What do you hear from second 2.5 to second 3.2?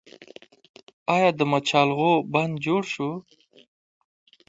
جوړ شو؟